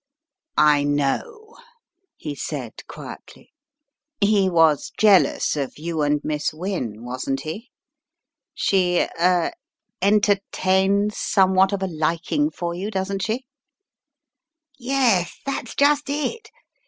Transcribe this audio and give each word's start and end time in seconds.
"I 0.57 0.83
know," 0.83 1.57
he 2.17 2.33
said, 2.33 2.73
quietly, 2.87 3.53
"he 4.19 4.49
was 4.49 4.91
jealous 4.97 5.55
of 5.55 5.77
you 5.77 6.01
and 6.01 6.19
Miss 6.23 6.51
Wynne, 6.51 7.03
wasn't 7.05 7.41
he? 7.41 7.69
She— 8.55 9.07
er— 9.21 9.51
entertains 10.11 11.19
somewhat 11.19 11.71
of 11.71 11.83
a 11.83 11.87
liking 11.87 12.49
for 12.49 12.73
you, 12.73 12.89
doesn't 12.89 13.21
she?" 13.21 13.45
"Yes, 14.79 15.37
that's 15.45 15.75
just 15.75 16.09
it. 16.09 16.49